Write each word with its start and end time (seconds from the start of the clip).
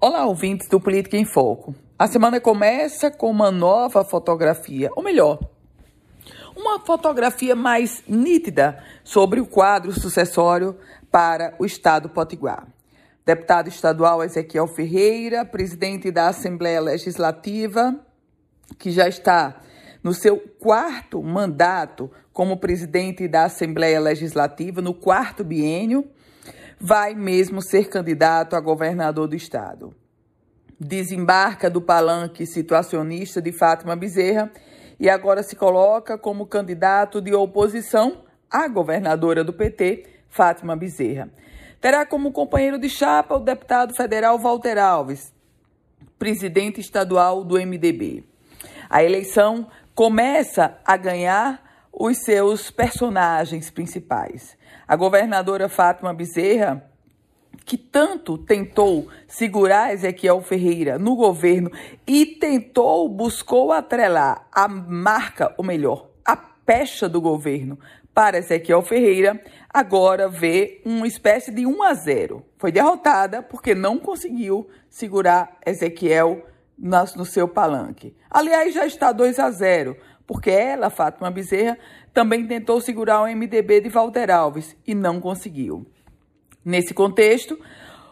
Olá, 0.00 0.26
ouvintes 0.26 0.68
do 0.68 0.80
Política 0.80 1.16
em 1.16 1.24
Foco. 1.24 1.74
A 1.98 2.06
semana 2.06 2.40
começa 2.40 3.10
com 3.10 3.30
uma 3.30 3.50
nova 3.50 4.04
fotografia, 4.04 4.90
ou 4.94 5.02
melhor, 5.02 5.38
uma 6.54 6.80
fotografia 6.80 7.54
mais 7.54 8.02
nítida 8.06 8.82
sobre 9.04 9.40
o 9.40 9.46
quadro 9.46 9.92
sucessório 9.92 10.76
para 11.10 11.54
o 11.58 11.64
Estado 11.64 12.08
Potiguar. 12.08 12.66
Deputado 13.24 13.68
estadual 13.68 14.22
Ezequiel 14.22 14.66
Ferreira, 14.66 15.44
presidente 15.44 16.10
da 16.10 16.28
Assembleia 16.28 16.80
Legislativa, 16.80 17.98
que 18.78 18.90
já 18.90 19.08
está 19.08 19.60
no 20.02 20.12
seu 20.12 20.38
quarto 20.58 21.22
mandato 21.22 22.10
como 22.32 22.58
presidente 22.58 23.28
da 23.28 23.44
Assembleia 23.44 24.00
Legislativa, 24.00 24.82
no 24.82 24.92
quarto 24.92 25.44
biênio, 25.44 26.04
vai 26.86 27.14
mesmo 27.14 27.62
ser 27.62 27.88
candidato 27.88 28.54
a 28.54 28.60
governador 28.60 29.26
do 29.26 29.34
estado. 29.34 29.94
Desembarca 30.78 31.70
do 31.70 31.80
palanque 31.80 32.44
situacionista 32.44 33.40
de 33.40 33.52
Fátima 33.52 33.96
Bezerra 33.96 34.52
e 35.00 35.08
agora 35.08 35.42
se 35.42 35.56
coloca 35.56 36.18
como 36.18 36.44
candidato 36.44 37.22
de 37.22 37.32
oposição 37.32 38.22
à 38.50 38.68
governadora 38.68 39.42
do 39.42 39.50
PT, 39.50 40.04
Fátima 40.28 40.76
Bezerra. 40.76 41.30
Terá 41.80 42.04
como 42.04 42.32
companheiro 42.32 42.78
de 42.78 42.90
chapa 42.90 43.36
o 43.36 43.40
deputado 43.40 43.94
federal 43.96 44.38
Walter 44.38 44.76
Alves, 44.76 45.32
presidente 46.18 46.82
estadual 46.82 47.44
do 47.44 47.54
MDB. 47.54 48.24
A 48.90 49.02
eleição 49.02 49.68
começa 49.94 50.76
a 50.84 50.98
ganhar 50.98 51.64
os 51.96 52.18
seus 52.18 52.70
personagens 52.70 53.70
principais. 53.70 54.56
A 54.86 54.96
governadora 54.96 55.68
Fátima 55.68 56.12
Bezerra, 56.12 56.90
que 57.64 57.78
tanto 57.78 58.36
tentou 58.36 59.08
segurar 59.28 59.92
Ezequiel 59.92 60.42
Ferreira 60.42 60.98
no 60.98 61.14
governo 61.14 61.70
e 62.06 62.26
tentou, 62.26 63.08
buscou 63.08 63.72
atrelar 63.72 64.46
a 64.52 64.66
marca, 64.66 65.54
ou 65.56 65.64
melhor, 65.64 66.10
a 66.24 66.36
pecha 66.36 67.08
do 67.08 67.20
governo 67.20 67.78
para 68.12 68.38
Ezequiel 68.38 68.82
Ferreira, 68.82 69.40
agora 69.72 70.28
vê 70.28 70.80
uma 70.84 71.06
espécie 71.06 71.50
de 71.50 71.66
1 71.66 71.82
a 71.82 71.94
0. 71.94 72.44
Foi 72.58 72.70
derrotada 72.70 73.42
porque 73.42 73.74
não 73.74 73.98
conseguiu 73.98 74.68
segurar 74.88 75.56
Ezequiel 75.64 76.44
no 76.78 77.24
seu 77.24 77.48
palanque. 77.48 78.16
Aliás, 78.30 78.74
já 78.74 78.84
está 78.84 79.12
2 79.12 79.38
a 79.38 79.50
0 79.50 79.96
porque 80.26 80.50
ela, 80.50 80.90
Fátima 80.90 81.30
Bezerra, 81.30 81.78
também 82.12 82.46
tentou 82.46 82.80
segurar 82.80 83.22
o 83.22 83.26
MDB 83.26 83.80
de 83.80 83.88
Walter 83.88 84.30
Alves 84.30 84.76
e 84.86 84.94
não 84.94 85.20
conseguiu. 85.20 85.86
Nesse 86.64 86.94
contexto, 86.94 87.58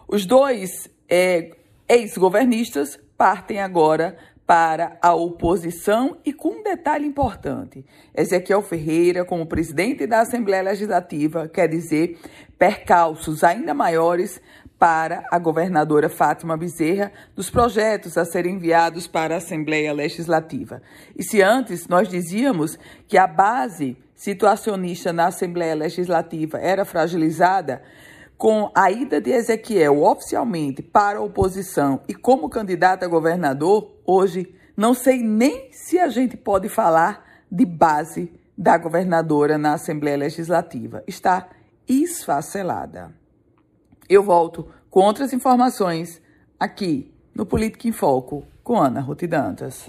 os 0.06 0.26
dois 0.26 0.90
é, 1.08 1.50
ex-governistas 1.88 2.98
partem 3.16 3.60
agora 3.60 4.18
para 4.46 4.98
a 5.00 5.14
oposição 5.14 6.18
e 6.24 6.32
com 6.32 6.60
um 6.60 6.62
detalhe 6.62 7.06
importante: 7.06 7.84
Ezequiel 8.14 8.62
Ferreira, 8.62 9.24
como 9.24 9.46
presidente 9.46 10.06
da 10.06 10.20
Assembleia 10.20 10.62
Legislativa, 10.62 11.48
quer 11.48 11.68
dizer 11.68 12.18
percalços 12.58 13.42
ainda 13.42 13.74
maiores 13.74 14.40
para 14.78 15.24
a 15.30 15.38
governadora 15.38 16.08
Fátima 16.08 16.56
Bezerra 16.56 17.12
dos 17.36 17.48
projetos 17.48 18.18
a 18.18 18.24
serem 18.24 18.56
enviados 18.56 19.06
para 19.06 19.34
a 19.34 19.38
Assembleia 19.38 19.92
Legislativa. 19.92 20.82
E 21.16 21.22
se 21.22 21.40
antes 21.40 21.86
nós 21.86 22.08
dizíamos 22.08 22.76
que 23.06 23.16
a 23.16 23.28
base 23.28 23.96
situacionista 24.12 25.12
na 25.12 25.26
Assembleia 25.26 25.74
Legislativa 25.74 26.58
era 26.58 26.84
fragilizada, 26.84 27.80
com 28.42 28.72
a 28.74 28.90
ida 28.90 29.20
de 29.20 29.30
Ezequiel 29.30 30.02
oficialmente 30.02 30.82
para 30.82 31.20
a 31.20 31.22
oposição 31.22 32.00
e 32.08 32.12
como 32.12 32.48
candidato 32.48 33.04
a 33.04 33.06
governador, 33.06 33.88
hoje 34.04 34.52
não 34.76 34.94
sei 34.94 35.22
nem 35.22 35.70
se 35.70 35.96
a 35.96 36.08
gente 36.08 36.36
pode 36.36 36.68
falar 36.68 37.24
de 37.48 37.64
base 37.64 38.32
da 38.58 38.76
governadora 38.76 39.56
na 39.56 39.74
Assembleia 39.74 40.16
Legislativa. 40.16 41.04
Está 41.06 41.50
esfacelada. 41.88 43.14
Eu 44.08 44.24
volto 44.24 44.66
com 44.90 45.02
outras 45.02 45.32
informações 45.32 46.20
aqui 46.58 47.14
no 47.32 47.46
Política 47.46 47.86
em 47.86 47.92
Foco 47.92 48.42
com 48.64 48.76
Ana 48.76 49.00
Ruth 49.00 49.22
Dantas. 49.22 49.88